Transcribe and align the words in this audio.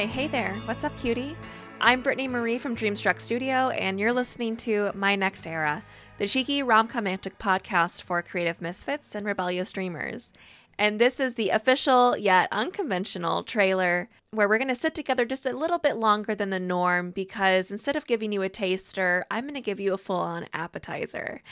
Hi, 0.00 0.06
hey 0.06 0.28
there. 0.28 0.54
What's 0.64 0.82
up, 0.82 0.96
cutie? 0.96 1.36
I'm 1.78 2.00
Brittany 2.00 2.26
Marie 2.26 2.56
from 2.56 2.74
Dreamstruck 2.74 3.20
Studio, 3.20 3.68
and 3.68 4.00
you're 4.00 4.14
listening 4.14 4.56
to 4.56 4.92
My 4.94 5.14
Next 5.14 5.46
Era, 5.46 5.82
the 6.16 6.26
cheeky 6.26 6.62
rom-romantic 6.62 7.38
podcast 7.38 8.00
for 8.00 8.22
creative 8.22 8.62
misfits 8.62 9.14
and 9.14 9.26
rebellious 9.26 9.72
dreamers. 9.72 10.32
And 10.80 10.98
this 10.98 11.20
is 11.20 11.34
the 11.34 11.50
official 11.50 12.16
yet 12.16 12.48
unconventional 12.50 13.42
trailer 13.42 14.08
where 14.30 14.48
we're 14.48 14.56
going 14.56 14.68
to 14.68 14.74
sit 14.74 14.94
together 14.94 15.26
just 15.26 15.44
a 15.44 15.52
little 15.52 15.76
bit 15.76 15.96
longer 15.96 16.34
than 16.34 16.48
the 16.48 16.58
norm 16.58 17.10
because 17.10 17.70
instead 17.70 17.96
of 17.96 18.06
giving 18.06 18.32
you 18.32 18.40
a 18.40 18.48
taster, 18.48 19.26
I'm 19.30 19.44
going 19.44 19.56
to 19.56 19.60
give 19.60 19.78
you 19.78 19.92
a 19.92 19.98
full 19.98 20.16
on 20.16 20.46
appetizer. 20.54 21.42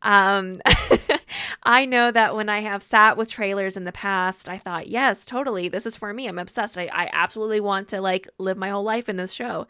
Um, 0.00 0.62
I 1.64 1.84
know 1.84 2.10
that 2.10 2.34
when 2.34 2.48
I 2.48 2.60
have 2.60 2.82
sat 2.82 3.18
with 3.18 3.30
trailers 3.30 3.76
in 3.76 3.84
the 3.84 3.92
past, 3.92 4.48
I 4.48 4.56
thought, 4.56 4.86
yes, 4.86 5.26
totally, 5.26 5.68
this 5.68 5.84
is 5.84 5.94
for 5.94 6.14
me. 6.14 6.26
I'm 6.26 6.38
obsessed. 6.38 6.78
I, 6.78 6.88
I 6.90 7.10
absolutely 7.12 7.60
want 7.60 7.88
to 7.88 8.00
like 8.00 8.26
live 8.38 8.56
my 8.56 8.70
whole 8.70 8.84
life 8.84 9.10
in 9.10 9.16
this 9.16 9.32
show. 9.32 9.66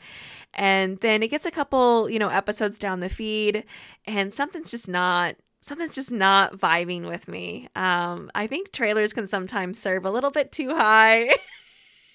And 0.55 1.01
then 1.01 1.25
it 1.25 1.29
gets 1.29 1.45
a 1.45 1.51
couple, 1.51 2.09
you 2.09 2.21
know, 2.21 2.29
episodes 2.29 2.79
down 2.79 3.01
the 3.01 3.09
feed 3.09 3.65
and 4.07 4.33
something's 4.33 4.71
just 4.71 4.89
not 4.89 5.35
something's 5.69 5.95
just 5.95 6.11
not 6.13 6.59
vibing 6.59 7.09
with 7.09 7.29
me. 7.29 7.69
Um, 7.77 8.31
I 8.35 8.47
think 8.47 8.73
trailers 8.73 9.13
can 9.13 9.27
sometimes 9.27 9.79
serve 9.79 10.05
a 10.05 10.11
little 10.11 10.31
bit 10.31 10.51
too 10.51 10.75
high. 10.75 11.37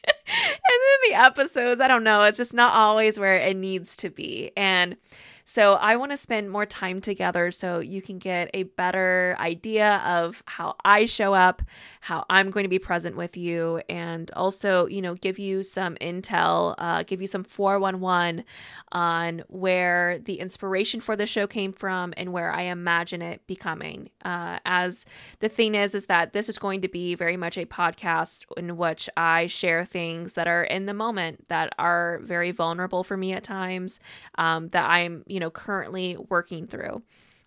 and 0.07 0.57
then 0.67 1.09
the 1.09 1.15
episodes, 1.15 1.81
I 1.81 1.87
don't 1.87 2.03
know, 2.03 2.23
it's 2.23 2.37
just 2.37 2.53
not 2.53 2.73
always 2.73 3.19
where 3.19 3.37
it 3.37 3.55
needs 3.57 3.95
to 3.97 4.09
be. 4.09 4.51
And 4.57 4.97
so 5.45 5.73
I 5.73 5.97
want 5.97 6.11
to 6.11 6.17
spend 6.17 6.49
more 6.49 6.65
time 6.65 7.01
together 7.01 7.51
so 7.51 7.79
you 7.79 8.01
can 8.01 8.17
get 8.17 8.49
a 8.53 8.63
better 8.63 9.35
idea 9.39 9.97
of 10.05 10.41
how 10.45 10.75
I 10.85 11.05
show 11.05 11.33
up, 11.33 11.61
how 11.99 12.25
I'm 12.29 12.49
going 12.49 12.63
to 12.63 12.69
be 12.69 12.79
present 12.79 13.17
with 13.17 13.35
you, 13.35 13.81
and 13.89 14.31
also, 14.31 14.87
you 14.87 15.01
know, 15.01 15.15
give 15.15 15.39
you 15.39 15.63
some 15.63 15.95
intel, 15.95 16.75
uh, 16.77 17.03
give 17.03 17.19
you 17.19 17.27
some 17.27 17.43
411 17.43 18.45
on 18.93 19.43
where 19.49 20.19
the 20.19 20.39
inspiration 20.39 21.01
for 21.01 21.17
the 21.17 21.25
show 21.25 21.45
came 21.45 21.73
from 21.73 22.13
and 22.15 22.31
where 22.31 22.51
I 22.51 22.63
imagine 22.63 23.21
it 23.21 23.45
becoming. 23.45 24.11
Uh, 24.23 24.59
as 24.65 25.05
the 25.39 25.49
thing 25.49 25.75
is, 25.75 25.93
is 25.93 26.05
that 26.05 26.31
this 26.31 26.47
is 26.47 26.57
going 26.57 26.81
to 26.81 26.87
be 26.87 27.15
very 27.15 27.35
much 27.35 27.57
a 27.57 27.65
podcast 27.65 28.45
in 28.55 28.77
which 28.77 29.09
I 29.17 29.47
share 29.47 29.83
things 29.93 30.33
that 30.33 30.47
are 30.47 30.63
in 30.63 30.85
the 30.87 30.93
moment 30.93 31.47
that 31.47 31.73
are 31.79 32.19
very 32.23 32.51
vulnerable 32.51 33.03
for 33.05 33.15
me 33.15 33.31
at 33.31 33.43
times, 33.43 34.01
um, 34.37 34.67
that 34.69 34.89
I'm, 34.89 35.23
you 35.27 35.39
know, 35.39 35.49
currently 35.49 36.17
working 36.27 36.67
through. 36.67 37.03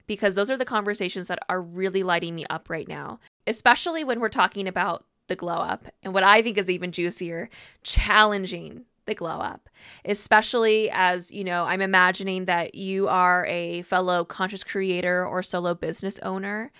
Because 0.06 0.36
those 0.36 0.50
are 0.52 0.56
the 0.56 0.64
conversations 0.64 1.26
that 1.26 1.40
are 1.48 1.60
really 1.60 2.04
lighting 2.04 2.36
me 2.36 2.46
up 2.48 2.70
right 2.70 2.86
now, 2.86 3.18
especially 3.46 4.04
when 4.04 4.20
we're 4.20 4.28
talking 4.28 4.68
about 4.68 5.04
the 5.26 5.34
glow 5.34 5.56
up 5.56 5.86
and 6.04 6.14
what 6.14 6.22
I 6.22 6.42
think 6.42 6.56
is 6.56 6.70
even 6.70 6.92
juicier, 6.92 7.50
challenging 7.82 8.84
the 9.06 9.14
glow 9.14 9.38
up, 9.38 9.68
especially 10.04 10.90
as, 10.92 11.30
you 11.30 11.44
know, 11.44 11.64
I'm 11.64 11.80
imagining 11.80 12.44
that 12.44 12.74
you 12.74 13.08
are 13.08 13.46
a 13.46 13.82
fellow 13.82 14.24
conscious 14.24 14.64
creator 14.64 15.26
or 15.26 15.42
solo 15.42 15.74
business 15.74 16.18
owner 16.20 16.72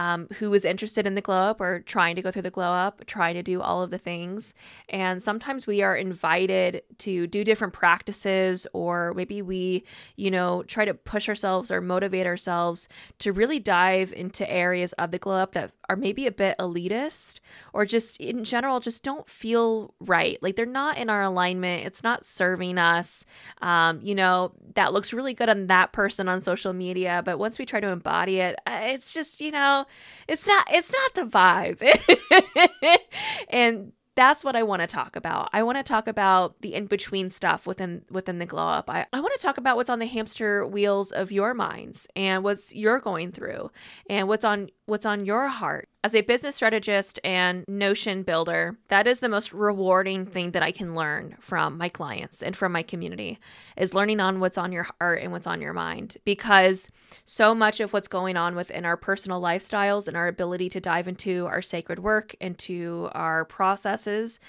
um, 0.00 0.28
who 0.38 0.54
is 0.54 0.64
interested 0.64 1.06
in 1.06 1.14
the 1.14 1.20
glow 1.20 1.36
up 1.36 1.60
or 1.60 1.80
trying 1.80 2.16
to 2.16 2.22
go 2.22 2.30
through 2.30 2.40
the 2.40 2.50
glow 2.50 2.70
up, 2.70 3.04
trying 3.04 3.34
to 3.34 3.42
do 3.42 3.60
all 3.60 3.82
of 3.82 3.90
the 3.90 3.98
things. 3.98 4.54
And 4.88 5.22
sometimes 5.22 5.66
we 5.66 5.82
are 5.82 5.94
invited 5.94 6.82
to 6.98 7.26
do 7.26 7.44
different 7.44 7.74
practices, 7.74 8.66
or 8.72 9.12
maybe 9.12 9.42
we, 9.42 9.84
you 10.16 10.30
know, 10.30 10.62
try 10.62 10.86
to 10.86 10.94
push 10.94 11.28
ourselves 11.28 11.70
or 11.70 11.82
motivate 11.82 12.26
ourselves 12.26 12.88
to 13.18 13.30
really 13.30 13.58
dive 13.58 14.10
into 14.14 14.50
areas 14.50 14.94
of 14.94 15.10
the 15.10 15.18
glow 15.18 15.34
up 15.34 15.52
that 15.52 15.72
are 15.90 15.96
maybe 15.96 16.26
a 16.26 16.32
bit 16.32 16.56
elitist 16.58 17.40
or 17.72 17.84
just 17.84 18.18
in 18.20 18.44
general 18.44 18.80
just 18.80 19.02
don't 19.02 19.28
feel 19.28 19.92
right. 20.00 20.40
Like 20.40 20.56
they're 20.56 20.64
not 20.64 20.96
in 20.96 21.10
our 21.10 21.22
alignment. 21.22 21.84
It's 21.84 22.02
not 22.02 22.24
serving 22.24 22.78
us. 22.78 23.26
Um, 23.60 24.00
you 24.00 24.14
know, 24.14 24.52
that 24.76 24.92
looks 24.92 25.12
really 25.12 25.34
good 25.34 25.48
on 25.48 25.66
that 25.66 25.92
person 25.92 26.28
on 26.28 26.40
social 26.40 26.72
media, 26.72 27.22
but 27.24 27.38
once 27.38 27.58
we 27.58 27.66
try 27.66 27.80
to 27.80 27.88
embody 27.88 28.38
it, 28.38 28.56
uh, 28.66 28.82
it's 28.82 29.12
just, 29.12 29.40
you 29.40 29.50
know, 29.50 29.84
it's 30.28 30.46
not 30.46 30.66
it's 30.70 30.92
not 30.92 31.14
the 31.14 31.30
vibe. 31.30 32.98
and 33.48 33.92
that's 34.16 34.44
what 34.44 34.56
I 34.56 34.62
want 34.62 34.80
to 34.82 34.86
talk 34.86 35.16
about. 35.16 35.48
I 35.52 35.62
want 35.62 35.78
to 35.78 35.82
talk 35.82 36.06
about 36.06 36.60
the 36.60 36.74
in-between 36.74 37.30
stuff 37.30 37.66
within 37.66 38.02
within 38.10 38.38
the 38.38 38.46
glow 38.46 38.66
up. 38.66 38.90
I, 38.90 39.06
I 39.12 39.20
want 39.20 39.32
to 39.36 39.42
talk 39.42 39.56
about 39.56 39.76
what's 39.76 39.90
on 39.90 39.98
the 39.98 40.06
hamster 40.06 40.66
wheels 40.66 41.10
of 41.12 41.32
your 41.32 41.54
minds 41.54 42.06
and 42.14 42.44
what's 42.44 42.74
you're 42.74 43.00
going 43.00 43.32
through 43.32 43.70
and 44.08 44.28
what's 44.28 44.44
on 44.44 44.70
what's 44.90 45.06
on 45.06 45.24
your 45.24 45.48
heart. 45.48 45.88
As 46.02 46.14
a 46.14 46.22
business 46.22 46.56
strategist 46.56 47.20
and 47.22 47.64
Notion 47.68 48.22
builder, 48.22 48.76
that 48.88 49.06
is 49.06 49.20
the 49.20 49.28
most 49.28 49.52
rewarding 49.52 50.26
thing 50.26 50.50
that 50.50 50.62
I 50.62 50.72
can 50.72 50.94
learn 50.94 51.36
from 51.40 51.78
my 51.78 51.88
clients 51.88 52.42
and 52.42 52.56
from 52.56 52.72
my 52.72 52.82
community 52.82 53.38
is 53.76 53.94
learning 53.94 54.18
on 54.20 54.40
what's 54.40 54.58
on 54.58 54.72
your 54.72 54.88
heart 54.98 55.20
and 55.22 55.30
what's 55.30 55.46
on 55.46 55.60
your 55.60 55.72
mind 55.72 56.16
because 56.24 56.90
so 57.24 57.54
much 57.54 57.80
of 57.80 57.92
what's 57.92 58.08
going 58.08 58.36
on 58.36 58.56
within 58.56 58.84
our 58.84 58.96
personal 58.96 59.40
lifestyles 59.40 60.08
and 60.08 60.16
our 60.16 60.26
ability 60.26 60.68
to 60.70 60.80
dive 60.80 61.06
into 61.06 61.46
our 61.46 61.62
sacred 61.62 61.98
work, 62.00 62.34
into 62.40 63.08
our 63.12 63.44
processes, 63.44 64.40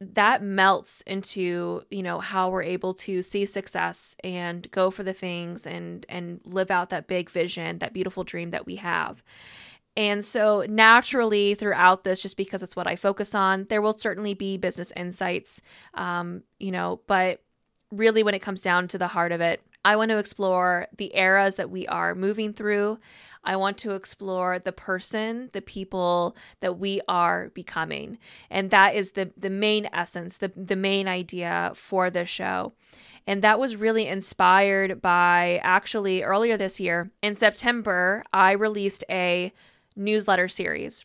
that 0.00 0.42
melts 0.42 1.02
into 1.02 1.82
you 1.90 2.02
know 2.02 2.20
how 2.20 2.48
we're 2.48 2.62
able 2.62 2.94
to 2.94 3.22
see 3.22 3.44
success 3.44 4.16
and 4.24 4.70
go 4.70 4.90
for 4.90 5.02
the 5.02 5.12
things 5.12 5.66
and 5.66 6.06
and 6.08 6.40
live 6.44 6.70
out 6.70 6.88
that 6.88 7.06
big 7.06 7.28
vision 7.28 7.78
that 7.78 7.92
beautiful 7.92 8.24
dream 8.24 8.50
that 8.50 8.66
we 8.66 8.76
have. 8.76 9.22
And 9.96 10.24
so 10.24 10.64
naturally 10.68 11.54
throughout 11.54 12.04
this 12.04 12.22
just 12.22 12.36
because 12.36 12.62
it's 12.62 12.76
what 12.76 12.86
i 12.86 12.96
focus 12.96 13.34
on 13.34 13.66
there 13.68 13.82
will 13.82 13.98
certainly 13.98 14.34
be 14.34 14.56
business 14.56 14.92
insights 14.96 15.60
um, 15.94 16.42
you 16.58 16.70
know 16.70 17.00
but 17.06 17.42
really 17.90 18.22
when 18.22 18.34
it 18.34 18.38
comes 18.38 18.62
down 18.62 18.86
to 18.88 18.98
the 18.98 19.08
heart 19.08 19.32
of 19.32 19.40
it 19.40 19.60
i 19.84 19.96
want 19.96 20.10
to 20.10 20.18
explore 20.18 20.86
the 20.96 21.14
eras 21.16 21.56
that 21.56 21.70
we 21.70 21.86
are 21.88 22.14
moving 22.14 22.52
through 22.52 22.98
I 23.42 23.56
want 23.56 23.78
to 23.78 23.92
explore 23.92 24.58
the 24.58 24.72
person, 24.72 25.50
the 25.52 25.62
people 25.62 26.36
that 26.60 26.78
we 26.78 27.00
are 27.08 27.50
becoming. 27.54 28.18
And 28.50 28.70
that 28.70 28.94
is 28.94 29.12
the 29.12 29.30
the 29.36 29.50
main 29.50 29.88
essence, 29.92 30.36
the 30.36 30.52
the 30.54 30.76
main 30.76 31.08
idea 31.08 31.72
for 31.74 32.10
this 32.10 32.28
show. 32.28 32.74
And 33.26 33.42
that 33.42 33.60
was 33.60 33.76
really 33.76 34.06
inspired 34.06 35.00
by 35.00 35.60
actually 35.62 36.22
earlier 36.22 36.56
this 36.56 36.80
year 36.80 37.10
in 37.22 37.34
September, 37.34 38.24
I 38.32 38.52
released 38.52 39.04
a 39.10 39.52
newsletter 39.94 40.48
series. 40.48 41.04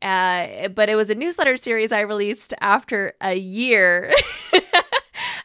Uh, 0.00 0.68
but 0.68 0.88
it 0.88 0.94
was 0.94 1.10
a 1.10 1.14
newsletter 1.14 1.58
series 1.58 1.92
I 1.92 2.00
released 2.00 2.54
after 2.60 3.12
a 3.20 3.34
year 3.34 4.14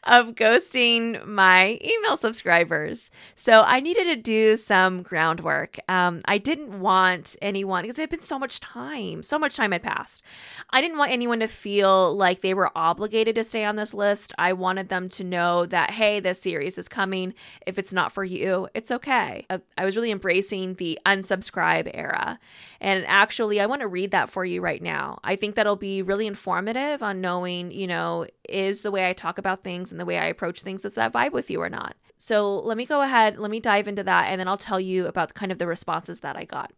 of 0.06 0.36
ghosting 0.36 1.26
my 1.26 1.80
email 1.84 2.18
subscribers. 2.18 3.10
So 3.36 3.64
I 3.66 3.80
needed 3.80 4.06
to 4.06 4.16
do 4.16 4.56
some 4.58 5.02
groundwork. 5.02 5.78
Um, 5.90 6.22
I 6.26 6.38
didn't 6.38 6.80
want 6.80 7.36
anyone, 7.42 7.84
because 7.84 7.98
it 7.98 8.04
had 8.04 8.10
been 8.10 8.22
so 8.22 8.38
much 8.38 8.60
time, 8.60 9.24
so 9.24 9.40
much 9.40 9.56
time 9.56 9.72
had 9.72 9.84
passed. 9.84 10.22
I 10.70 10.82
didn't 10.82 10.98
want 10.98 11.12
anyone 11.12 11.40
to 11.40 11.48
feel 11.48 12.16
like 12.16 12.42
they 12.42 12.54
were 12.54 12.72
obligated 12.76 13.36
to 13.36 13.44
stay 13.44 13.66
on 13.66 13.76
this 13.76 13.94
list. 13.94 14.34
I 14.38 14.54
wanted 14.54 14.90
them 14.90 15.10
to 15.10 15.24
know 15.24 15.66
that, 15.66 15.92
hey, 15.92 16.20
this 16.20 16.42
series 16.42 16.78
is 16.78 16.88
coming. 16.88 17.34
If 17.66 17.80
it's 17.80 17.94
not 17.94 18.12
for 18.12 18.24
you, 18.24 18.68
it's 18.74 18.92
okay. 18.92 19.46
I, 19.50 19.62
I 19.78 19.86
was 19.86 19.96
really 19.96 20.12
embracing 20.12 20.76
the 20.76 21.00
unsubscribe 21.06 21.90
era. 21.94 22.40
And 22.80 23.06
actually, 23.08 23.60
I 23.60 23.66
want 23.66 23.82
to 23.82 23.88
read 23.88 24.12
that 24.12 24.30
for 24.30 24.46
you 24.46 24.62
right 24.62 24.82
now. 24.82 25.20
I 25.24 25.36
think 25.36 25.56
that'll 25.56 25.76
be 25.76 26.02
really 26.02 26.28
informative 26.28 27.02
on 27.02 27.22
knowing, 27.22 27.72
you 27.72 27.88
know, 27.88 28.28
is 28.50 28.82
the 28.82 28.92
way 28.92 29.10
I 29.10 29.14
talk 29.14 29.38
about 29.38 29.64
things 29.64 29.92
and 29.92 30.00
the 30.00 30.06
way 30.06 30.18
I 30.18 30.26
approach 30.26 30.62
things, 30.62 30.84
does 30.84 30.96
that 30.96 31.14
vibe 31.14 31.32
with 31.32 31.50
you 31.50 31.62
or 31.62 31.70
not? 31.70 31.96
So 32.18 32.60
let 32.60 32.78
me 32.78 32.86
go 32.86 33.02
ahead, 33.02 33.38
let 33.38 33.52
me 33.52 33.60
dive 33.60 33.88
into 33.88 34.04
that, 34.04 34.28
and 34.28 34.40
then 34.40 34.48
I'll 34.48 34.58
tell 34.58 34.80
you 34.80 35.08
about 35.08 35.34
kind 35.34 35.52
of 35.52 35.58
the 35.58 35.68
responses 35.68 36.22
that 36.22 36.38
I 36.38 36.46
got. 36.46 36.72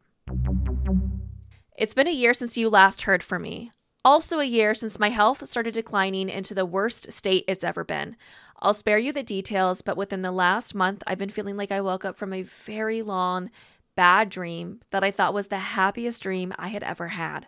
It's 1.78 1.94
been 1.94 2.08
a 2.08 2.12
year 2.12 2.34
since 2.34 2.58
you 2.58 2.70
last 2.70 3.04
heard 3.04 3.22
from 3.22 3.44
me. 3.44 3.72
Also, 4.04 4.40
a 4.40 4.46
year 4.46 4.74
since 4.74 5.00
my 5.00 5.10
health 5.10 5.48
started 5.48 5.74
declining 5.74 6.30
into 6.30 6.56
the 6.56 6.66
worst 6.66 7.12
state 7.12 7.44
it's 7.48 7.64
ever 7.64 7.84
been. 7.84 8.16
I'll 8.60 8.74
spare 8.74 8.98
you 8.98 9.12
the 9.12 9.22
details, 9.22 9.82
but 9.82 9.98
within 9.98 10.22
the 10.22 10.32
last 10.32 10.74
month, 10.74 11.04
I've 11.06 11.18
been 11.18 11.30
feeling 11.30 11.58
like 11.58 11.72
I 11.72 11.82
woke 11.82 12.06
up 12.06 12.18
from 12.18 12.34
a 12.34 12.42
very 12.42 13.02
long, 13.02 13.52
bad 13.96 14.30
dream 14.30 14.80
that 14.92 15.04
I 15.04 15.12
thought 15.12 15.34
was 15.34 15.48
the 15.48 15.58
happiest 15.58 16.24
dream 16.24 16.54
I 16.58 16.70
had 16.70 16.84
ever 16.84 17.10
had. 17.10 17.48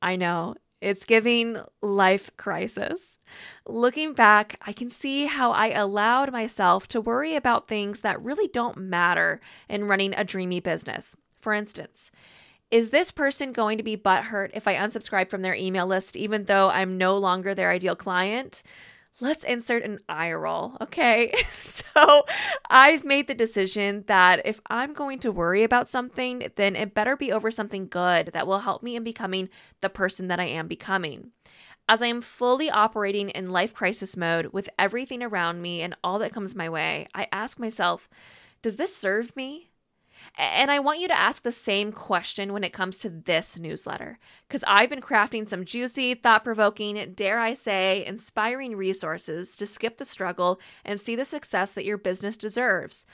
I 0.00 0.16
know, 0.16 0.54
it's 0.80 1.04
giving 1.04 1.58
life 1.82 2.30
crisis. 2.36 3.18
Looking 3.66 4.12
back, 4.12 4.58
I 4.62 4.72
can 4.72 4.90
see 4.90 5.26
how 5.26 5.52
I 5.52 5.70
allowed 5.70 6.32
myself 6.32 6.86
to 6.88 7.00
worry 7.00 7.34
about 7.34 7.66
things 7.66 8.02
that 8.02 8.22
really 8.22 8.48
don't 8.48 8.78
matter 8.78 9.40
in 9.68 9.84
running 9.84 10.14
a 10.14 10.24
dreamy 10.24 10.60
business. 10.60 11.16
For 11.40 11.52
instance, 11.52 12.10
is 12.70 12.90
this 12.90 13.10
person 13.10 13.52
going 13.52 13.78
to 13.78 13.84
be 13.84 13.96
butthurt 13.96 14.50
if 14.52 14.68
I 14.68 14.74
unsubscribe 14.74 15.30
from 15.30 15.42
their 15.42 15.54
email 15.54 15.86
list 15.86 16.16
even 16.16 16.44
though 16.44 16.68
I'm 16.68 16.98
no 16.98 17.16
longer 17.16 17.54
their 17.54 17.70
ideal 17.70 17.96
client? 17.96 18.62
Let's 19.20 19.44
insert 19.44 19.82
an 19.82 19.98
eye 20.08 20.32
roll. 20.32 20.76
Okay. 20.80 21.32
so 21.50 22.24
I've 22.70 23.04
made 23.04 23.26
the 23.26 23.34
decision 23.34 24.04
that 24.06 24.42
if 24.44 24.60
I'm 24.68 24.92
going 24.92 25.18
to 25.20 25.32
worry 25.32 25.62
about 25.62 25.88
something, 25.88 26.50
then 26.56 26.76
it 26.76 26.94
better 26.94 27.16
be 27.16 27.32
over 27.32 27.50
something 27.50 27.88
good 27.88 28.30
that 28.32 28.46
will 28.46 28.60
help 28.60 28.82
me 28.82 28.96
in 28.96 29.04
becoming 29.04 29.48
the 29.80 29.88
person 29.88 30.28
that 30.28 30.40
I 30.40 30.44
am 30.44 30.68
becoming. 30.68 31.32
As 31.88 32.02
I 32.02 32.06
am 32.08 32.20
fully 32.20 32.70
operating 32.70 33.30
in 33.30 33.50
life 33.50 33.72
crisis 33.72 34.16
mode 34.16 34.46
with 34.52 34.68
everything 34.78 35.22
around 35.22 35.62
me 35.62 35.80
and 35.80 35.96
all 36.04 36.18
that 36.18 36.34
comes 36.34 36.54
my 36.54 36.68
way, 36.68 37.06
I 37.14 37.28
ask 37.32 37.58
myself, 37.58 38.10
does 38.60 38.76
this 38.76 38.94
serve 38.94 39.34
me? 39.34 39.70
And 40.40 40.70
I 40.70 40.78
want 40.78 41.00
you 41.00 41.08
to 41.08 41.18
ask 41.18 41.42
the 41.42 41.50
same 41.50 41.90
question 41.90 42.52
when 42.52 42.62
it 42.62 42.72
comes 42.72 42.96
to 42.98 43.10
this 43.10 43.58
newsletter, 43.58 44.20
because 44.46 44.62
I've 44.68 44.88
been 44.88 45.00
crafting 45.00 45.48
some 45.48 45.64
juicy, 45.64 46.14
thought 46.14 46.44
provoking, 46.44 47.12
dare 47.16 47.40
I 47.40 47.54
say, 47.54 48.06
inspiring 48.06 48.76
resources 48.76 49.56
to 49.56 49.66
skip 49.66 49.98
the 49.98 50.04
struggle 50.04 50.60
and 50.84 51.00
see 51.00 51.16
the 51.16 51.24
success 51.24 51.74
that 51.74 51.84
your 51.84 51.98
business 51.98 52.36
deserves. 52.36 53.04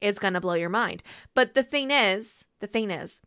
It's 0.00 0.18
going 0.18 0.34
to 0.34 0.40
blow 0.40 0.54
your 0.54 0.68
mind. 0.68 1.04
But 1.34 1.54
the 1.54 1.62
thing 1.62 1.92
is, 1.92 2.44
the 2.58 2.66
thing 2.66 2.90
is, 2.90 3.20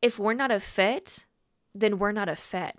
if 0.00 0.16
we're 0.16 0.32
not 0.32 0.52
a 0.52 0.60
fit, 0.60 1.26
then 1.74 1.98
we're 1.98 2.12
not 2.12 2.28
a 2.28 2.36
fit. 2.36 2.78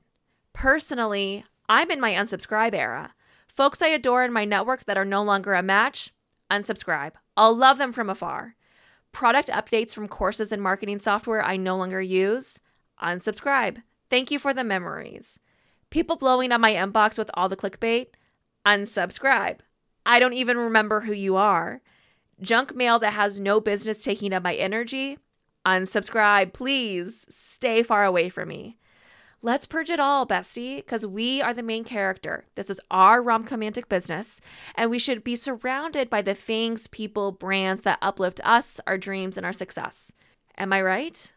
Personally, 0.54 1.44
I'm 1.68 1.92
in 1.92 2.00
my 2.00 2.14
unsubscribe 2.14 2.74
era. 2.74 3.14
Folks 3.50 3.82
I 3.82 3.88
adore 3.88 4.24
in 4.24 4.32
my 4.32 4.46
network 4.46 4.86
that 4.86 4.98
are 4.98 5.04
no 5.04 5.24
longer 5.24 5.54
a 5.54 5.62
match, 5.62 6.14
unsubscribe. 6.50 7.14
I'll 7.36 7.54
love 7.54 7.78
them 7.78 7.92
from 7.92 8.10
afar. 8.10 8.56
Product 9.16 9.48
updates 9.48 9.96
from 9.96 10.10
courses 10.10 10.52
and 10.52 10.62
marketing 10.62 11.00
software 11.00 11.42
I 11.42 11.56
no 11.56 11.78
longer 11.78 12.02
use, 12.02 12.60
unsubscribe. 13.02 13.82
Thank 14.10 14.30
you 14.30 14.38
for 14.38 14.54
the 14.54 14.66
memories. 14.66 15.40
People 15.90 16.18
blowing 16.18 16.52
up 16.52 16.60
my 16.60 16.74
inbox 16.74 17.18
with 17.18 17.32
all 17.34 17.48
the 17.48 17.56
clickbait, 17.56 18.08
unsubscribe. 18.66 19.60
I 20.06 20.20
don't 20.20 20.34
even 20.34 20.58
remember 20.58 21.00
who 21.00 21.14
you 21.14 21.38
are. 21.38 21.82
Junk 22.42 22.76
mail 22.76 23.00
that 23.00 23.14
has 23.14 23.40
no 23.40 23.62
business 23.62 24.04
taking 24.04 24.34
up 24.34 24.44
my 24.44 24.56
energy, 24.56 25.18
unsubscribe. 25.66 26.52
Please 26.52 27.26
stay 27.30 27.84
far 27.84 28.04
away 28.04 28.28
from 28.28 28.50
me. 28.50 28.78
Let's 29.46 29.68
purge 29.68 29.92
it 29.92 30.00
all, 30.00 30.26
bestie, 30.26 30.78
because 30.78 31.06
we 31.06 31.40
are 31.40 31.54
the 31.54 31.62
main 31.62 31.84
character. 31.84 32.46
This 32.56 32.72
is 32.72 32.82
our 32.90 33.22
romcomantic 33.22 33.88
business, 33.88 34.42
and 34.74 34.90
we 34.90 34.98
should 34.98 35.24
be 35.24 35.36
surrounded 35.36 36.10
by 36.10 36.24
the 36.24 36.34
things, 36.34 36.88
people, 36.88 37.32
brands 37.32 37.82
that 37.82 38.00
uplift 38.02 38.42
us, 38.44 38.82
our 38.88 38.98
dreams, 38.98 39.38
and 39.38 39.46
our 39.46 39.54
success. 39.54 40.12
Am 40.58 40.74
I 40.74 40.82
right? 40.82 41.32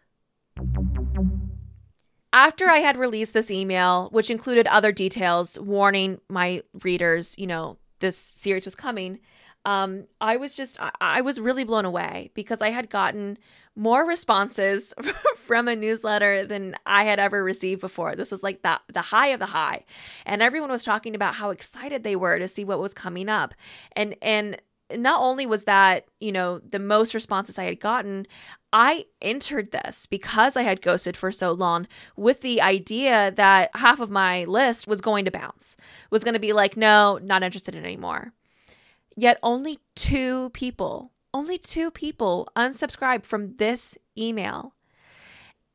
After 2.33 2.71
I 2.71 2.79
had 2.79 2.97
released 2.97 3.35
this 3.35 3.51
email, 3.51 4.09
which 4.11 4.31
included 4.31 4.67
other 4.69 4.91
details 4.91 5.61
warning 5.61 6.19
my 6.31 6.63
readers, 6.83 7.35
you 7.37 7.47
know, 7.47 7.77
this 7.99 8.17
series 8.17 8.65
was 8.65 8.75
coming, 8.75 9.19
um, 9.65 10.05
I 10.21 10.37
was 10.37 10.55
just, 10.55 10.81
I, 10.81 10.91
I 11.01 11.21
was 11.21 11.41
really 11.41 11.65
blown 11.65 11.85
away 11.85 12.31
because 12.35 12.63
I 12.63 12.71
had 12.71 12.89
gotten 12.91 13.39
more 13.77 14.05
responses 14.05 14.95
from 15.37 15.69
a 15.69 15.77
newsletter 15.77 16.47
than 16.47 16.75
I 16.87 17.05
had 17.05 17.19
ever 17.19 17.43
received 17.45 17.81
before. 17.81 18.17
This 18.17 18.31
was 18.31 18.43
like 18.43 18.63
the, 18.63 18.81
the 18.93 19.03
high 19.03 19.29
of 19.29 19.41
the 19.41 19.47
high. 19.47 19.85
And 20.27 20.43
everyone 20.43 20.71
was 20.71 20.85
talking 20.85 21.15
about 21.15 21.35
how 21.37 21.51
excited 21.51 22.03
they 22.03 22.17
were 22.17 22.39
to 22.39 22.49
see 22.49 22.65
what 22.65 22.81
was 22.81 22.95
coming 22.95 23.29
up. 23.29 23.55
And, 23.93 24.17
and, 24.23 24.61
not 24.97 25.21
only 25.21 25.47
was 25.47 25.65
that, 25.65 26.07
you 26.21 26.33
know, 26.33 26.61
the 26.61 26.79
most 26.79 27.15
responses 27.15 27.59
I 27.59 27.65
had 27.65 27.81
gotten, 27.81 28.27
I 28.73 29.07
entered 29.21 29.71
this 29.71 30.07
because 30.07 30.57
I 30.57 30.63
had 30.63 30.83
ghosted 30.83 31.17
for 31.17 31.33
so 31.33 31.53
long 31.53 31.87
with 32.17 32.41
the 32.41 32.61
idea 32.61 33.33
that 33.33 33.71
half 33.75 34.01
of 34.01 34.11
my 34.11 34.45
list 34.45 34.87
was 34.87 35.01
going 35.01 35.25
to 35.25 35.31
bounce, 35.31 35.77
was 36.11 36.25
going 36.25 36.35
to 36.35 36.41
be 36.41 36.53
like, 36.53 36.77
no, 36.77 37.19
not 37.23 37.43
interested 37.43 37.75
in 37.75 37.85
anymore. 37.85 38.33
Yet 39.19 39.41
only 39.43 39.81
two 39.97 40.51
people, 40.51 41.11
only 41.35 41.59
two 41.59 41.91
people 41.91 42.49
unsubscribed 42.55 43.25
from 43.25 43.57
this 43.57 43.99
email. 44.17 44.75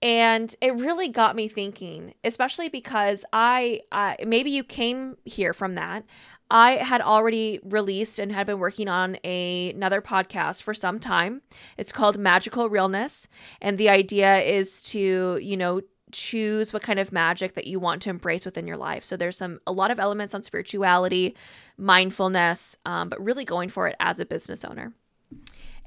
And 0.01 0.55
it 0.61 0.73
really 0.75 1.09
got 1.09 1.35
me 1.35 1.49
thinking, 1.49 2.13
especially 2.23 2.69
because 2.69 3.25
I, 3.33 3.81
uh, 3.91 4.15
maybe 4.25 4.49
you 4.49 4.63
came 4.63 5.17
here 5.25 5.51
from 5.51 5.75
that. 5.75 6.05
I 6.49 6.75
had 6.75 7.01
already 7.01 7.59
released 7.65 8.17
and 8.17 8.31
had 8.31 8.47
been 8.47 8.59
working 8.59 8.87
on 8.87 9.17
a, 9.25 9.71
another 9.71 10.01
podcast 10.01 10.61
for 10.63 10.73
some 10.73 10.97
time. 10.97 11.41
It's 11.77 11.91
called 11.91 12.17
Magical 12.17 12.69
Realness. 12.69 13.27
And 13.61 13.77
the 13.77 13.89
idea 13.89 14.39
is 14.39 14.81
to, 14.83 15.37
you 15.41 15.57
know, 15.57 15.81
choose 16.13 16.71
what 16.71 16.81
kind 16.81 16.99
of 16.99 17.11
magic 17.11 17.53
that 17.55 17.67
you 17.67 17.79
want 17.79 18.01
to 18.03 18.09
embrace 18.09 18.45
within 18.45 18.67
your 18.67 18.77
life. 18.77 19.03
So 19.03 19.17
there's 19.17 19.37
some 19.37 19.59
a 19.67 19.71
lot 19.71 19.91
of 19.91 19.99
elements 19.99 20.33
on 20.33 20.43
spirituality, 20.43 21.35
mindfulness, 21.77 22.77
um, 22.85 23.09
but 23.09 23.23
really 23.23 23.45
going 23.45 23.69
for 23.69 23.87
it 23.87 23.95
as 23.99 24.19
a 24.19 24.25
business 24.25 24.63
owner. 24.63 24.93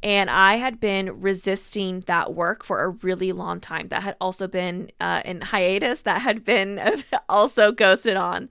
And 0.02 0.28
I 0.28 0.56
had 0.56 0.78
been 0.78 1.20
resisting 1.20 2.00
that 2.06 2.34
work 2.34 2.64
for 2.64 2.84
a 2.84 2.90
really 2.90 3.32
long 3.32 3.60
time. 3.60 3.88
That 3.88 4.02
had 4.02 4.16
also 4.20 4.46
been 4.46 4.90
uh, 5.00 5.22
in 5.24 5.40
hiatus. 5.40 6.02
That 6.02 6.20
had 6.20 6.44
been 6.44 7.02
also 7.28 7.72
ghosted 7.72 8.16
on. 8.16 8.50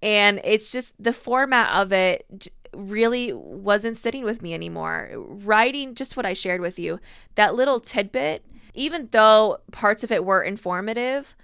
And 0.00 0.40
it's 0.44 0.72
just 0.72 1.00
the 1.02 1.12
format 1.12 1.70
of 1.78 1.92
it 1.92 2.50
really 2.74 3.32
wasn't 3.32 3.96
sitting 3.96 4.24
with 4.24 4.42
me 4.42 4.54
anymore. 4.54 5.10
Writing 5.14 5.94
just 5.94 6.16
what 6.16 6.26
I 6.26 6.32
shared 6.32 6.60
with 6.60 6.78
you, 6.78 6.98
that 7.34 7.54
little 7.54 7.78
tidbit 7.78 8.44
even 8.74 9.08
though 9.10 9.58
parts 9.70 10.04
of 10.04 10.12
it 10.12 10.24
were 10.24 10.42
informative, 10.42 11.34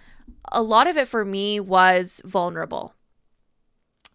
a 0.50 0.62
lot 0.62 0.86
of 0.86 0.96
it 0.96 1.08
for 1.08 1.24
me 1.24 1.60
was 1.60 2.20
vulnerable. 2.24 2.94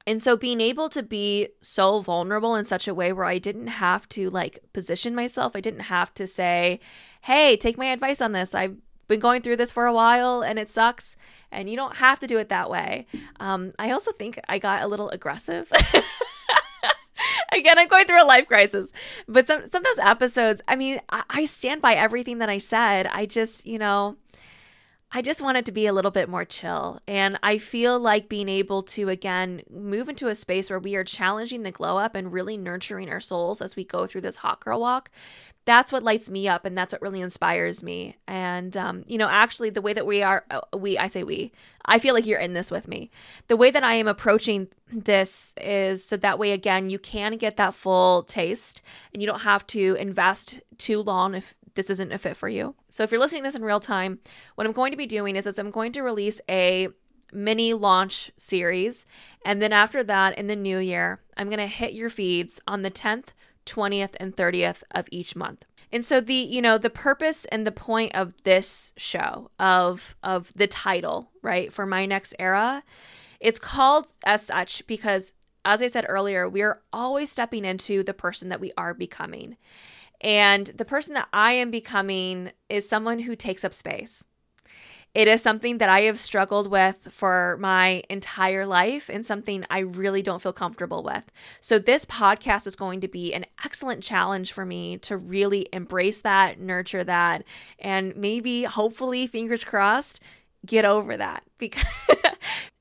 And 0.06 0.22
so 0.22 0.36
being 0.36 0.60
able 0.60 0.90
to 0.90 1.02
be 1.02 1.50
so 1.62 2.02
vulnerable 2.02 2.56
in 2.56 2.66
such 2.66 2.88
a 2.88 2.94
way 2.94 3.14
where 3.14 3.26
I 3.26 3.38
didn't 3.38 3.68
have 3.68 4.10
to 4.10 4.30
like 4.30 4.60
position 4.74 5.16
myself, 5.16 5.56
I 5.56 5.62
didn't 5.62 5.82
have 5.82 6.14
to 6.16 6.28
say, 6.28 6.80
hey, 7.22 7.56
take 7.56 7.78
my 7.78 7.86
advice 7.86 8.20
on 8.20 8.34
this. 8.34 8.54
I've 8.54 8.76
been 9.08 9.22
going 9.22 9.42
through 9.42 9.58
this 9.58 9.72
for 9.72 9.86
a 9.86 9.94
while 9.94 10.42
and 10.42 10.60
it 10.60 10.70
sucks. 10.70 11.16
And 11.52 11.70
you 11.70 11.78
don't 11.78 11.98
have 11.98 12.20
to 12.20 12.28
do 12.28 12.38
it 12.38 12.50
that 12.50 12.70
way. 12.70 13.06
Um, 13.40 13.72
I 13.80 13.92
also 13.92 14.12
think 14.12 14.40
I 14.50 14.60
got 14.60 14.82
a 14.82 14.88
little 14.88 15.10
aggressive. 15.10 15.72
Again, 17.56 17.78
I'm 17.78 17.88
going 17.88 18.06
through 18.06 18.24
a 18.24 18.26
life 18.26 18.48
crisis. 18.48 18.92
But 19.28 19.48
some 19.48 19.62
some 19.72 19.82
of 19.82 19.96
those 19.96 20.06
episodes, 20.06 20.62
I 20.68 20.76
mean, 20.76 21.00
I, 21.10 21.24
I 21.30 21.46
stand 21.46 21.82
by 21.82 21.96
everything 21.96 22.40
that 22.40 22.50
I 22.50 22.58
said. 22.58 23.08
I 23.08 23.26
just, 23.26 23.66
you 23.66 23.80
know, 23.80 24.18
I 25.16 25.22
just 25.22 25.44
want 25.44 25.58
it 25.58 25.66
to 25.66 25.72
be 25.72 25.86
a 25.86 25.94
little 25.94 26.10
bit 26.10 26.28
more 26.28 26.44
chill. 26.44 27.00
And 27.08 27.38
I 27.44 27.60
feel 27.60 28.00
like 28.00 28.30
being 28.30 28.50
able 28.50 28.82
to, 28.84 29.10
again, 29.10 29.62
move 29.70 30.10
into 30.10 30.28
a 30.28 30.34
space 30.34 30.72
where 30.72 30.80
we 30.80 30.96
are 30.96 31.04
challenging 31.04 31.62
the 31.62 31.72
glow 31.72 32.00
up 32.00 32.16
and 32.16 32.34
really 32.34 32.58
nurturing 32.58 33.10
our 33.10 33.20
souls 33.20 33.62
as 33.62 33.76
we 33.76 33.84
go 33.84 34.08
through 34.08 34.22
this 34.22 34.38
hot 34.38 34.60
girl 34.60 34.80
walk 34.80 35.12
that's 35.66 35.92
what 35.92 36.04
lights 36.04 36.30
me 36.30 36.48
up 36.48 36.66
and 36.66 36.78
that's 36.78 36.92
what 36.92 37.02
really 37.02 37.22
inspires 37.22 37.84
me 37.84 38.16
and 38.28 38.76
um, 38.76 39.04
you 39.08 39.18
know 39.18 39.28
actually 39.30 39.70
the 39.70 39.82
way 39.82 39.94
that 39.94 40.06
we 40.06 40.22
are 40.22 40.46
uh, 40.52 40.62
we 40.76 40.98
i 40.98 41.08
say 41.08 41.24
we 41.24 41.52
i 41.86 41.98
feel 41.98 42.14
like 42.14 42.26
you're 42.26 42.40
in 42.40 42.54
this 42.54 42.72
with 42.72 42.88
me 42.88 43.10
the 43.48 43.58
way 43.58 43.72
that 43.72 43.84
i 43.84 43.94
am 43.94 44.08
approaching 44.08 44.68
this 44.92 45.56
is 45.62 46.04
so 46.04 46.18
that 46.18 46.38
way 46.38 46.52
again 46.52 46.90
you 46.90 47.00
can 47.00 47.38
get 47.38 47.58
that 47.58 47.74
full 47.74 48.24
taste 48.24 48.82
and 49.14 49.22
you 49.22 49.28
don't 49.28 49.42
have 49.42 49.66
to 49.66 49.96
invest 50.00 50.62
too 50.78 51.02
long 51.02 51.34
if 51.34 51.56
this 51.76 51.90
isn't 51.90 52.12
a 52.12 52.18
fit 52.18 52.38
for 52.38 52.50
you 52.50 52.76
so 52.90 53.04
if 53.04 53.12
you're 53.12 53.20
listening 53.20 53.42
to 53.44 53.48
this 53.48 53.56
in 53.56 53.64
real 53.64 53.80
time 53.80 54.20
what 54.56 54.66
i'm 54.66 54.74
going 54.74 54.92
to 54.92 54.98
be 54.98 55.06
doing 55.06 55.36
is, 55.36 55.48
is 55.48 55.60
i'm 55.60 55.72
going 55.72 55.92
to 55.92 56.02
release 56.02 56.40
a 56.50 56.88
mini 57.32 57.74
launch 57.74 58.32
series 58.38 59.06
and 59.46 59.62
then 59.62 59.74
after 59.74 60.04
that 60.04 60.38
in 60.38 60.48
the 60.48 60.56
new 60.56 60.78
year 60.78 61.20
i'm 61.38 61.48
going 61.48 61.58
to 61.58 61.68
hit 61.68 61.94
your 61.94 62.10
feeds 62.10 62.62
on 62.68 62.84
the 62.84 62.92
10th 62.92 63.30
20th 63.66 64.16
and 64.20 64.36
30th 64.36 64.84
of 64.92 65.08
each 65.12 65.36
month. 65.36 65.66
And 65.92 66.04
so 66.04 66.20
the, 66.20 66.34
you 66.34 66.62
know, 66.62 66.78
the 66.78 66.90
purpose 66.90 67.46
and 67.46 67.68
the 67.68 67.72
point 67.72 68.16
of 68.16 68.34
this 68.44 68.94
show 68.98 69.52
of 69.60 70.16
of 70.24 70.52
the 70.56 70.68
title, 70.68 71.30
right, 71.42 71.72
for 71.72 71.86
my 71.86 72.06
next 72.06 72.34
era, 72.40 72.84
it's 73.40 73.60
called 73.60 74.08
as 74.26 74.46
such 74.46 74.86
because 74.88 75.34
as 75.66 75.82
I 75.82 75.88
said 75.88 76.06
earlier, 76.10 76.50
we 76.50 76.62
are 76.62 76.82
always 76.92 77.32
stepping 77.32 77.64
into 77.64 78.04
the 78.04 78.14
person 78.14 78.50
that 78.50 78.60
we 78.60 78.74
are 78.78 78.94
becoming. 78.94 79.56
And 80.24 80.68
the 80.68 80.86
person 80.86 81.14
that 81.16 81.28
I 81.34 81.54
am 81.54 81.70
becoming 81.70 82.52
is 82.70 82.88
someone 82.88 83.20
who 83.20 83.36
takes 83.36 83.66
up 83.66 83.74
space. 83.74 84.24
It 85.14 85.28
is 85.28 85.44
something 85.44 85.78
that 85.78 85.90
I 85.90 86.02
have 86.02 86.20
struggled 86.20 86.72
with 86.72 87.10
for 87.12 87.58
my 87.60 88.02
entire 88.10 88.66
life 88.66 89.10
and 89.10 89.24
something 89.24 89.64
I 89.70 89.80
really 89.80 90.24
don't 90.24 90.42
feel 90.42 90.54
comfortable 90.54 91.04
with. 91.04 91.32
So, 91.60 91.78
this 91.78 92.04
podcast 92.06 92.66
is 92.66 92.76
going 92.76 93.02
to 93.02 93.08
be 93.08 93.32
an 93.32 93.46
excellent 93.64 94.02
challenge 94.02 94.52
for 94.54 94.66
me 94.66 94.98
to 95.00 95.16
really 95.16 95.68
embrace 95.72 96.22
that, 96.22 96.60
nurture 96.60 97.04
that, 97.04 97.44
and 97.78 98.16
maybe, 98.16 98.64
hopefully, 98.64 99.28
fingers 99.28 99.64
crossed, 99.64 100.20
get 100.66 100.84
over 100.84 101.16
that 101.16 101.44
because 101.60 101.84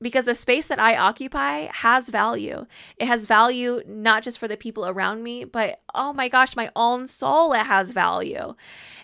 because 0.03 0.25
the 0.25 0.35
space 0.35 0.67
that 0.67 0.79
I 0.79 0.95
occupy 0.95 1.67
has 1.71 2.09
value. 2.09 2.65
It 2.97 3.07
has 3.07 3.25
value 3.25 3.81
not 3.87 4.21
just 4.21 4.37
for 4.37 4.47
the 4.47 4.57
people 4.57 4.85
around 4.85 5.23
me, 5.23 5.45
but 5.45 5.81
oh 5.95 6.13
my 6.13 6.27
gosh, 6.27 6.55
my 6.55 6.69
own 6.75 7.07
soul 7.07 7.53
it 7.53 7.65
has 7.65 7.91
value. 7.91 8.55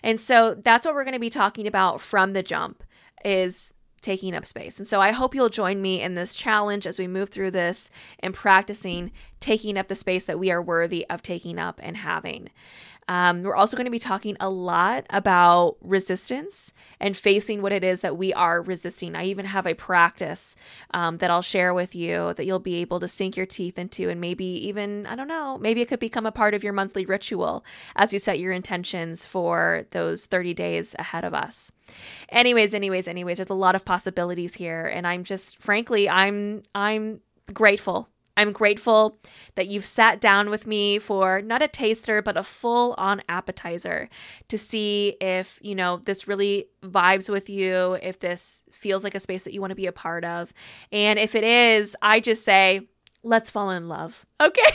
And 0.02 0.20
so 0.20 0.54
that's 0.54 0.86
what 0.86 0.94
we're 0.94 1.04
going 1.04 1.14
to 1.14 1.20
be 1.20 1.30
talking 1.30 1.66
about 1.66 2.00
from 2.00 2.32
the 2.34 2.42
jump 2.42 2.84
is 3.24 3.72
taking 4.00 4.34
up 4.34 4.46
space. 4.46 4.78
And 4.78 4.86
so 4.86 5.00
I 5.00 5.12
hope 5.12 5.34
you'll 5.34 5.50
join 5.50 5.82
me 5.82 6.00
in 6.00 6.14
this 6.14 6.34
challenge 6.34 6.86
as 6.86 6.98
we 6.98 7.06
move 7.06 7.28
through 7.30 7.50
this 7.50 7.90
and 8.20 8.32
practicing 8.32 9.12
taking 9.40 9.76
up 9.76 9.88
the 9.88 9.94
space 9.94 10.24
that 10.24 10.38
we 10.38 10.50
are 10.50 10.62
worthy 10.62 11.06
of 11.10 11.22
taking 11.22 11.58
up 11.58 11.80
and 11.82 11.98
having. 11.98 12.48
Um, 13.10 13.42
we're 13.42 13.56
also 13.56 13.76
going 13.76 13.86
to 13.86 13.90
be 13.90 13.98
talking 13.98 14.36
a 14.38 14.48
lot 14.48 15.04
about 15.10 15.78
resistance 15.80 16.72
and 17.00 17.16
facing 17.16 17.60
what 17.60 17.72
it 17.72 17.82
is 17.82 18.02
that 18.02 18.16
we 18.16 18.32
are 18.32 18.62
resisting. 18.62 19.16
I 19.16 19.24
even 19.24 19.46
have 19.46 19.66
a 19.66 19.74
practice 19.74 20.54
um, 20.94 21.18
that 21.18 21.28
I'll 21.28 21.42
share 21.42 21.74
with 21.74 21.96
you 21.96 22.32
that 22.34 22.46
you'll 22.46 22.60
be 22.60 22.76
able 22.76 23.00
to 23.00 23.08
sink 23.08 23.36
your 23.36 23.46
teeth 23.46 23.80
into, 23.80 24.08
and 24.08 24.20
maybe 24.20 24.44
even, 24.44 25.06
I 25.06 25.16
don't 25.16 25.26
know, 25.26 25.58
maybe 25.58 25.80
it 25.80 25.88
could 25.88 25.98
become 25.98 26.24
a 26.24 26.30
part 26.30 26.54
of 26.54 26.62
your 26.62 26.72
monthly 26.72 27.04
ritual 27.04 27.64
as 27.96 28.12
you 28.12 28.20
set 28.20 28.38
your 28.38 28.52
intentions 28.52 29.24
for 29.24 29.86
those 29.90 30.26
30 30.26 30.54
days 30.54 30.94
ahead 30.96 31.24
of 31.24 31.34
us. 31.34 31.72
Anyways, 32.28 32.74
anyways, 32.74 33.08
anyways, 33.08 33.38
there's 33.38 33.50
a 33.50 33.54
lot 33.54 33.74
of 33.74 33.84
possibilities 33.84 34.54
here, 34.54 34.86
and 34.86 35.04
I'm 35.04 35.24
just, 35.24 35.58
frankly, 35.58 36.08
I'm, 36.08 36.62
I'm 36.76 37.22
grateful 37.52 38.08
I'm 38.40 38.52
grateful 38.52 39.18
that 39.54 39.66
you've 39.66 39.84
sat 39.84 40.18
down 40.18 40.48
with 40.48 40.66
me 40.66 40.98
for 40.98 41.42
not 41.42 41.60
a 41.60 41.68
taster, 41.68 42.22
but 42.22 42.38
a 42.38 42.42
full 42.42 42.94
on 42.96 43.20
appetizer 43.28 44.08
to 44.48 44.56
see 44.56 45.14
if, 45.20 45.58
you 45.60 45.74
know, 45.74 45.98
this 45.98 46.26
really 46.26 46.64
vibes 46.82 47.28
with 47.28 47.50
you, 47.50 47.98
if 48.02 48.18
this 48.18 48.62
feels 48.72 49.04
like 49.04 49.14
a 49.14 49.20
space 49.20 49.44
that 49.44 49.52
you 49.52 49.60
want 49.60 49.72
to 49.72 49.74
be 49.74 49.84
a 49.84 49.92
part 49.92 50.24
of. 50.24 50.54
And 50.90 51.18
if 51.18 51.34
it 51.34 51.44
is, 51.44 51.94
I 52.00 52.20
just 52.20 52.42
say, 52.42 52.88
let's 53.22 53.50
fall 53.50 53.70
in 53.70 53.88
love. 53.88 54.24
Okay? 54.40 54.72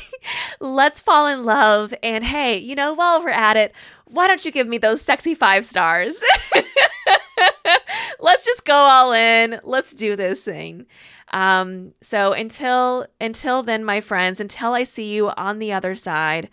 let's 0.60 1.00
fall 1.00 1.26
in 1.26 1.44
love. 1.44 1.92
And 2.04 2.24
hey, 2.24 2.60
you 2.60 2.76
know, 2.76 2.94
while 2.94 3.20
we're 3.20 3.30
at 3.30 3.58
it, 3.58 3.74
why 4.06 4.28
don't 4.28 4.46
you 4.46 4.52
give 4.52 4.68
me 4.68 4.78
those 4.78 5.02
sexy 5.02 5.34
five 5.34 5.66
stars? 5.66 6.20
let's 8.20 8.46
just 8.46 8.64
go 8.64 8.76
all 8.76 9.12
in. 9.12 9.60
Let's 9.64 9.92
do 9.92 10.16
this 10.16 10.46
thing. 10.46 10.86
Um, 11.34 11.94
so 12.02 12.34
until 12.34 13.08
until 13.20 13.64
then, 13.64 13.84
my 13.84 14.02
friends, 14.02 14.40
until 14.40 14.74
I 14.74 14.84
see 14.84 15.14
you 15.14 15.30
on 15.30 15.60
the 15.60 15.74
other 15.74 15.96
side, 15.96 16.50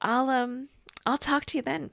I'll 0.00 0.30
um 0.30 0.68
I'll 1.04 1.18
talk 1.18 1.44
to 1.46 1.58
you 1.58 1.62
then. 1.62 1.90